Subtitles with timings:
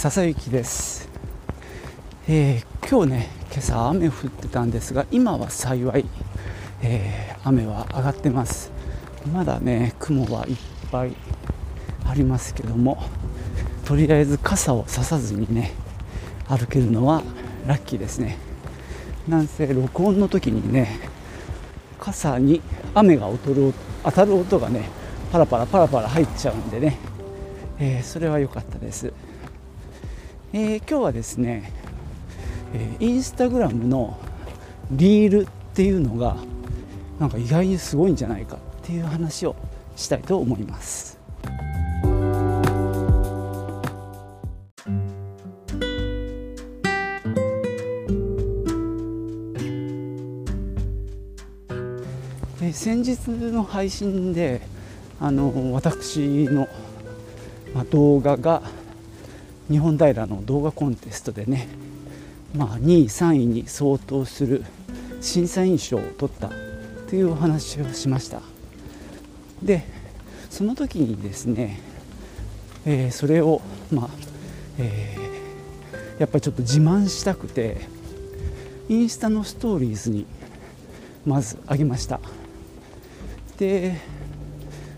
[0.00, 1.10] 笹雪です、
[2.26, 6.06] えー、今日ね今朝雨降ってたんですが今は幸い、
[6.80, 8.72] えー、雨は上がってます。
[9.30, 10.56] まだね雲はいっ
[10.90, 11.12] ぱい
[12.08, 13.02] ありますけども
[13.84, 15.72] とりあえず傘をささずにね
[16.48, 17.22] 歩けるのは
[17.66, 18.38] ラッキーですね。
[19.28, 20.98] なんせ録音の時にね
[21.98, 22.62] 傘に
[22.94, 23.36] 雨が当
[24.10, 24.88] たる音がね
[25.30, 26.96] パラパラパラパラ入っちゃうんでね、
[27.78, 29.12] えー、それは良かったです、
[30.52, 31.72] えー、今日はですね、
[32.74, 34.18] えー、インスタグラムの
[34.90, 36.36] リールっていうのが
[37.20, 39.54] なんか意外にすごいんじゃないかっていう話を
[39.94, 41.20] したいと思います。
[52.72, 54.62] 先日の配信で
[55.20, 56.66] あの私の、
[57.74, 58.62] ま、動画が
[59.70, 61.68] 日本平の動画コンテストでね、
[62.56, 64.64] まあ、2位3位に相当する
[65.20, 66.50] 審査員賞を取った
[67.08, 68.42] というお話をしました。
[69.62, 69.84] で
[70.50, 71.80] その時にですね、
[72.84, 73.60] えー、それを
[73.92, 74.08] まあ、
[74.78, 77.82] えー、やっぱりちょっと自慢したくて
[78.88, 80.26] インスタのストーリーズに
[81.24, 82.20] まず上げました。
[83.58, 84.00] で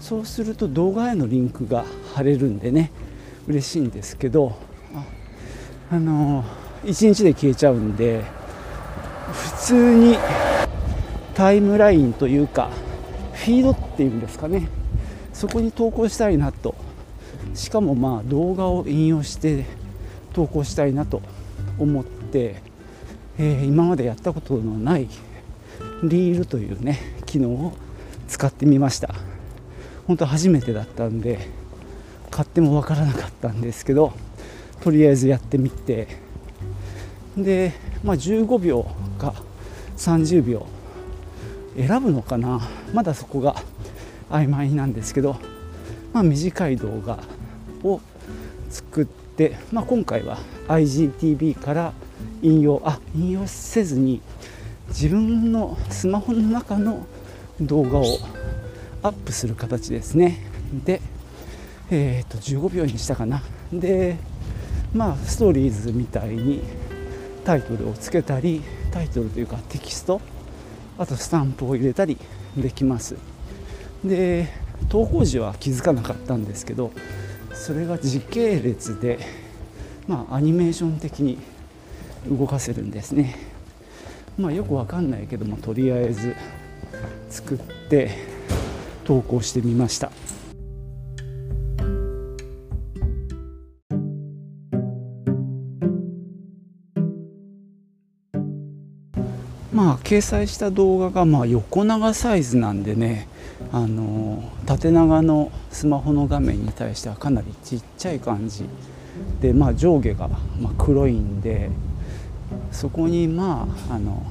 [0.00, 1.84] そうすると動画へのリンクが
[2.14, 2.92] 貼れるんでね
[3.50, 4.56] 嬉しいんですけど
[5.90, 6.44] あの
[6.84, 8.22] 1日で消えちゃうんで
[9.32, 10.16] 普通に
[11.34, 12.70] タイムラインというか
[13.34, 14.68] フィードっていうんですかね
[15.32, 16.74] そこに投稿したいなと。
[17.54, 19.64] しかもまあ動画を引用して
[20.34, 21.22] 投稿したいなと
[21.78, 22.62] 思って、
[23.38, 25.08] えー、今までやったことのない
[26.04, 27.72] リールというね機能を
[28.28, 29.14] 使ってみました。
[30.06, 31.59] 本当初めてだったんで
[32.40, 34.14] 買っても分からなかったんですけど
[34.80, 36.08] とりあえずやってみて。
[37.36, 38.86] で、まあ、15秒
[39.18, 39.34] か
[39.98, 40.66] 30秒
[41.76, 42.66] 選ぶのかな。
[42.94, 43.56] まだそこが
[44.30, 45.36] 曖昧なんですけど、
[46.14, 47.18] まあ、短い動画
[47.84, 48.00] を
[48.70, 51.92] 作って、まあ、今回は IGTV から
[52.40, 54.22] 引用あ引用せずに
[54.88, 57.06] 自分のスマホの中の
[57.60, 58.04] 動画を
[59.02, 60.42] アップする形ですね。
[60.86, 61.02] で、
[61.90, 63.42] えー、と15秒にしたかな。
[63.72, 64.16] で
[64.94, 66.62] まあストーリーズみたいに
[67.44, 68.62] タイトルをつけたり
[68.92, 70.20] タイトルというかテキスト
[70.98, 72.16] あとスタンプを入れたり
[72.56, 73.16] できます。
[74.04, 74.48] で
[74.88, 76.90] 投稿時は気づかなかったんですけど
[77.52, 79.18] それが時系列で
[80.06, 81.38] まあアニメーション的に
[82.28, 83.36] 動かせるんですね。
[84.38, 86.34] まあよくわかんないけどもとりあえず
[87.28, 88.10] 作って
[89.04, 90.09] 投稿してみました。
[99.72, 103.28] まあ掲載した動画がまあ横長サイズなんでね
[103.72, 108.64] あの縦長のスマホの画面に対してはかなりちっちゃい感じ。
[109.40, 110.28] で、まあ、上下が
[110.60, 111.70] ま黒いんで
[112.72, 114.22] そこにまああの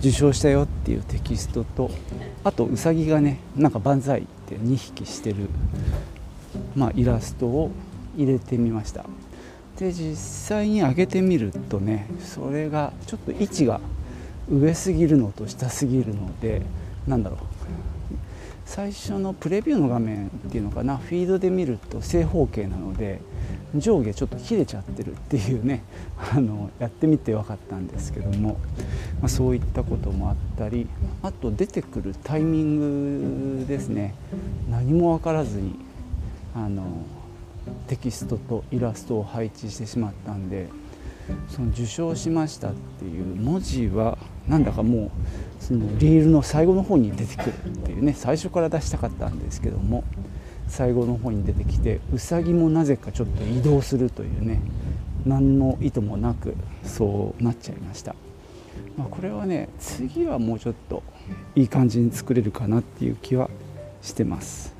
[0.00, 1.90] 受賞したよっていうテキストと
[2.44, 5.48] あとうさぎがねなんか万歳って2匹してる、
[6.74, 7.70] まあ、イラストを
[8.16, 9.04] 入れてみました。
[9.78, 13.80] で実際に上げてみるとねそれがちょっと位置が
[14.50, 16.62] 上すぎるのと下すぎるので
[17.06, 17.40] なんだろう。
[18.66, 20.96] 最初のプレビューの画面っていうのかな。
[20.96, 23.20] フィードで見ると正方形なので
[23.76, 25.84] 上下ちょっと切れちゃってるっていうね。
[26.34, 28.58] あのやってみて分かったんですけども、
[29.20, 30.88] まあ、そういったこともあったり
[31.22, 34.14] あと出てくるタイミングですね。
[34.68, 35.76] 何も分からずに
[36.54, 36.82] あの
[37.86, 40.68] テキストとイラストを配置してしまったんで
[41.48, 45.10] その受賞しましたっていう文字はなんだかもう
[45.60, 50.04] そのリールの最後の方に出てくるっていうね最初から出したかったんですけども
[50.68, 54.60] 最後の方に出てきてうさぎもなぜかちょっと移動するというね
[55.24, 56.54] 何の意図もなく
[56.84, 58.14] そうなっちゃいました、
[58.96, 61.02] まあ、これはね次はもうちょっと
[61.54, 63.50] いい感じに作れるかなっていう気は
[64.02, 64.75] してます。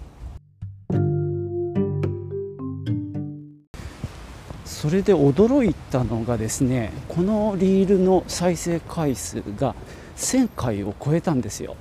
[4.87, 9.75] それで驚いたのがですねこのリールの再生回数が
[10.17, 11.75] 1000回を超えたんですよ、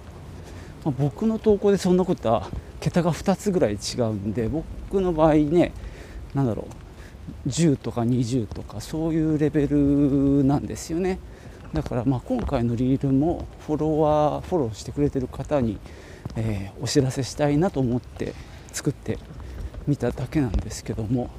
[0.83, 2.49] まあ、僕の投稿でそんなことは
[2.79, 5.71] 桁が2つぐらい違うんで僕の場合ね
[6.33, 6.67] 何だろ
[7.45, 11.19] う10とか20とかそういうレベルなんですよね。
[11.73, 15.77] だからまあ今回のリールもフォロワーフォローしてくれてる方に、
[16.35, 18.33] えー、お知らせしたいなと思って
[18.73, 19.19] 作って
[19.85, 21.29] みただけなんですけども。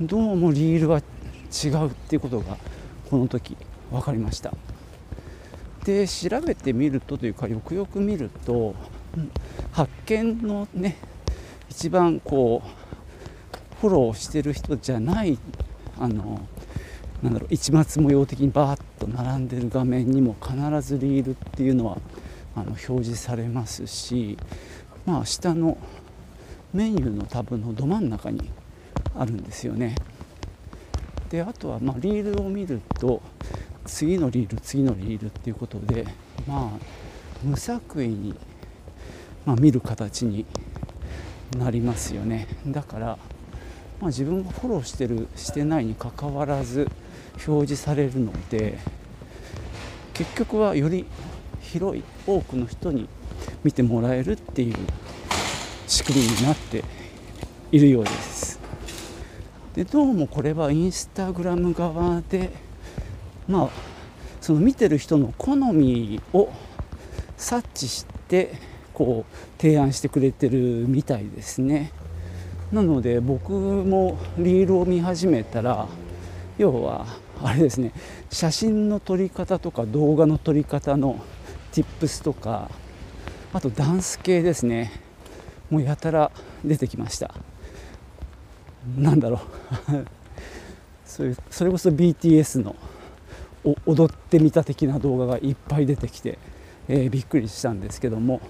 [0.00, 2.58] どうもリールは違うっていうことが
[3.08, 3.56] この時
[3.90, 4.52] 分かりました。
[5.86, 8.74] で調べてみるとというかよくよく見ると
[9.72, 10.98] 発見のね
[11.70, 15.38] 一番こうフォローしてる人じゃない
[15.98, 16.46] あの
[17.22, 21.98] なんだろう一末模様的にバーッと並んでる画面にも必ずリールっていうのは
[22.54, 24.36] あの表示されますし
[25.06, 25.78] まあ下の
[26.74, 28.50] メニューのタブのど真ん中に
[29.18, 29.94] あるんですよね。
[31.30, 33.20] であとはまリールを見ると
[33.84, 36.06] 次のリール次のリールっていうことで
[36.46, 36.78] まあ
[37.42, 38.34] 無作為に、
[39.44, 40.46] まあ、見る形に
[41.58, 42.46] なりますよね。
[42.66, 43.06] だから、
[44.00, 46.88] まあ、自分がフォローしてるしてないにかかわらず
[47.46, 48.78] 表示されるので
[50.14, 51.04] 結局はより
[51.60, 53.08] 広い多くの人に
[53.62, 54.76] 見てもらえるっていう
[55.86, 56.84] 仕組みになって
[57.70, 58.55] いるようです。
[59.76, 62.50] でどうもこれはインスタグラム側で
[63.46, 63.70] まあ
[64.40, 66.48] その見てる人の好みを
[67.36, 68.54] 察知して
[68.94, 71.92] こう提案してくれてるみたいですね。
[72.72, 75.86] なので僕もリールを見始めたら
[76.56, 77.04] 要は
[77.42, 77.92] あれですね
[78.30, 81.20] 写真の撮り方とか動画の撮り方の
[81.72, 82.70] tips とか
[83.52, 84.90] あとダンス系ですね
[85.68, 86.32] もうやたら
[86.64, 87.34] 出てきました。
[88.96, 89.40] なんだろう。
[91.04, 92.76] それそれこそ BTS の
[93.86, 96.38] 踊ってみた的な動画がいっぱい出てきて、
[96.88, 98.40] えー、びっくりしたんですけども。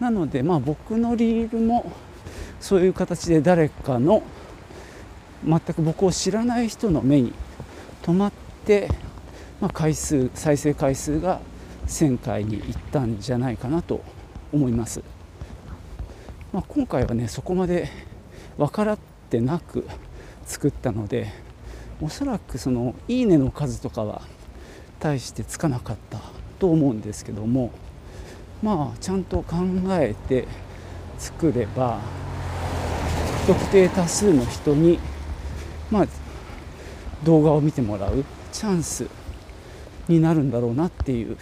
[0.00, 1.92] なのでまあ僕のリールも
[2.60, 4.22] そういう形で誰かの
[5.44, 7.32] 全く僕を知らない人の目に
[8.02, 8.32] 止まっ
[8.64, 8.88] て、
[9.60, 11.40] まあ、回数再生回数が
[11.86, 14.02] 1000回にいったんじゃないかなと
[14.52, 15.02] 思います、
[16.52, 17.88] まあ、今回はねそこまで
[18.56, 18.98] 分から
[19.32, 19.88] ってなく
[20.44, 21.32] 作ったので
[22.02, 24.20] おそらくその「いいね」の数とかは
[25.00, 26.20] 大してつかなかった
[26.58, 27.70] と思うんですけども
[28.62, 29.56] まあちゃんと考
[29.88, 30.46] えて
[31.18, 32.00] 作れば
[33.46, 34.98] 特定多数の人に
[35.90, 36.06] まあ
[37.24, 39.06] 動画を見てもらうチャンス
[40.08, 41.38] になるんだろうなっていう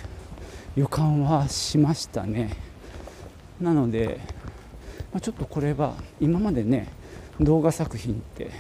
[0.77, 2.57] 予感はしましたね。
[3.61, 4.21] なので、
[5.13, 7.00] まあ、ちょっとこれは今までね
[7.41, 8.51] 動画作品って、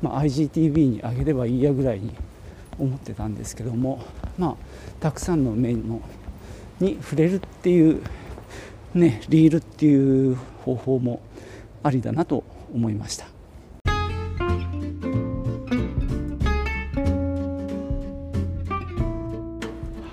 [0.00, 2.14] まあ、IGTV に上げればいいやぐらいに
[2.78, 4.02] 思ってたんですけども
[4.38, 4.56] まあ
[5.00, 6.00] たくさんの面の
[6.80, 8.02] に触れるっていう
[8.94, 11.20] ねリールっていう方法も
[11.82, 13.26] ありだなと思いました。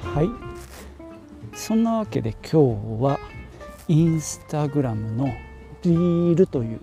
[0.04, 1.58] はい。
[1.58, 3.20] そんなわけで今日は
[3.88, 5.28] インスタグラムの
[5.84, 6.80] リールという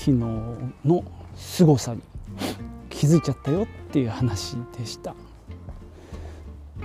[0.00, 1.04] 機能の
[1.36, 2.00] 凄さに
[2.88, 5.14] 気づいちゃったよっていう話でした。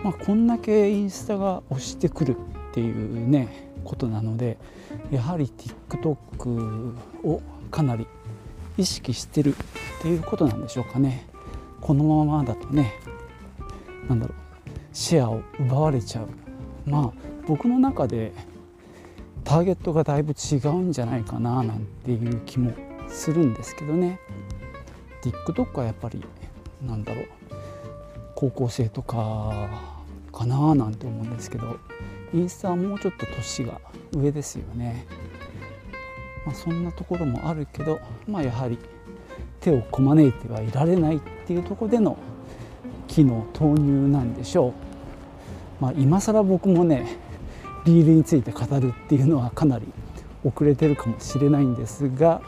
[0.03, 2.35] まあ、こんだけインスタが押してくる
[2.71, 4.57] っていうねことなので
[5.09, 5.49] やはり
[5.89, 7.41] TikTok を
[7.71, 8.05] かなり
[8.77, 11.25] 意識してるっていうことなんでしょうかね
[11.79, 12.93] このままだとね
[14.09, 14.37] 何だろう
[14.91, 16.27] シェアを奪われちゃう
[16.85, 17.11] まあ
[17.47, 18.33] 僕の中で
[19.43, 22.73] ターゲットがだいぶ違うんじゃないかななんていう気も
[23.09, 24.19] するんですけどね。
[25.21, 26.23] TikTok はやっぱり
[26.81, 27.25] なんだろう。
[28.35, 29.69] 高校生とか
[30.31, 31.77] かななんて思うんですけど
[32.33, 33.79] インスタはもうちょっと年が
[34.13, 35.07] 上ですよね、
[36.45, 38.77] まあ、そんなところもあるけど、まあ、やはり
[39.61, 42.17] 手をこまねいてはいられないっていうとこでの
[43.07, 44.73] 機能投入なんでしょ
[45.79, 47.17] う、まあ、今更僕もね
[47.85, 49.87] リールについて語るっていうのはかなり
[50.43, 52.41] 遅れてるかもしれないんですが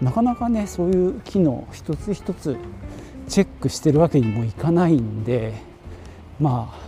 [0.00, 2.56] なかなかねそういう機能一つ一つ
[3.28, 5.54] チェックしてるわけにもいかないんで
[6.38, 6.86] まあ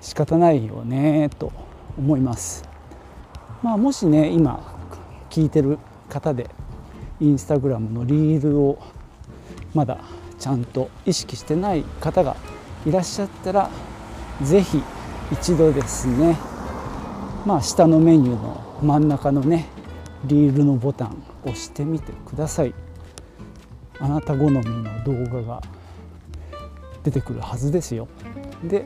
[0.00, 1.52] 仕方ないよねと
[1.98, 2.68] 思います。
[3.62, 4.60] まあ、もしね今
[5.30, 6.48] 聞いてる方で
[7.20, 8.78] インスタグラムのリールを
[9.74, 9.98] まだ
[10.38, 12.36] ちゃんと意識してない方が
[12.86, 13.70] いらっしゃったら
[14.42, 14.82] 是非
[15.32, 16.36] 一度ですね
[17.44, 19.66] まあ下のメニューの真ん中のね
[20.24, 22.74] リールのボタン押してみてください。
[23.98, 25.62] あなた好みの動画が
[27.02, 28.08] 出てくるはずですよ。
[28.64, 28.84] で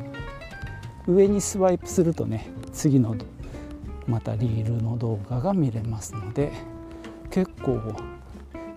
[1.06, 3.16] 上にスワイプするとね次の
[4.06, 6.52] またリールの動画が見れますので
[7.30, 7.80] 結構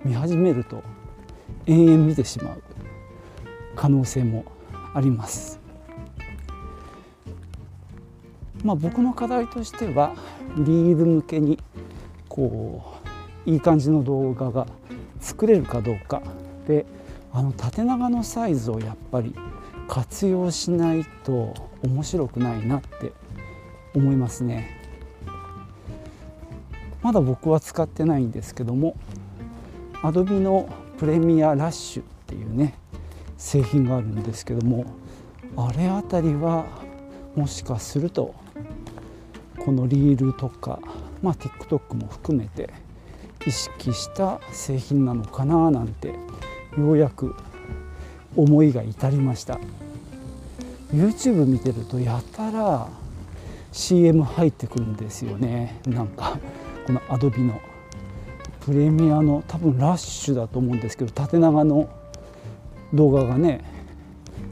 [0.04, 0.82] 見始めると
[1.66, 2.64] 延々見てしまう
[3.76, 4.46] 可能性も
[4.94, 5.60] あります。
[8.64, 10.16] まあ僕の課題としては
[10.58, 11.60] リール向けに
[12.30, 12.93] こう
[13.46, 14.68] いい感じの動画が
[15.20, 16.22] 作れるかどうか
[16.68, 16.86] で
[17.32, 19.36] あの縦長のサイズをやっぱり
[19.88, 23.12] 活用しないと面白くないなって
[23.94, 24.80] 思いますね。
[27.02, 28.96] まだ僕は使ってないんですけども
[30.02, 32.76] Adobe のプレミアラッシュっていうね
[33.38, 34.86] 製品があるんですけども
[35.58, 36.66] あれあたりは
[37.36, 38.34] もしかすると
[39.60, 40.80] このリールとか、
[41.22, 42.70] まあ、TikTok も含めて
[43.46, 46.16] 意識した製品なのかななんて
[46.78, 47.36] ようやく
[48.36, 49.60] 思いが至りました。
[50.94, 52.88] YouTube 見てるとやたら
[53.72, 55.80] CM 入ってくるんですよね。
[55.86, 56.38] なんか
[56.86, 57.60] この Adobe の。
[58.66, 61.90] プレミアの多分ラッシュだと思うんですけど縦長の
[62.94, 63.62] 動画がね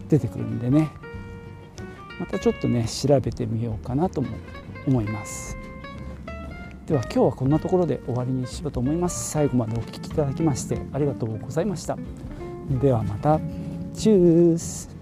[0.10, 0.90] 出てくるんでね。
[2.20, 4.28] またちょっとね調べてみようかなとも
[4.86, 5.56] 思います。
[6.92, 9.32] では今日はこんなところで終わりにしようと思います。
[9.32, 11.98] 最後までお聴きいただきましてありがとうございました。
[12.82, 13.40] ではまた。
[13.96, 15.01] チュース。